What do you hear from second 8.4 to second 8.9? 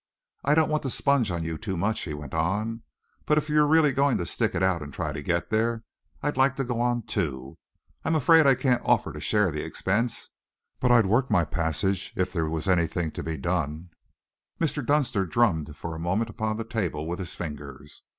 I can't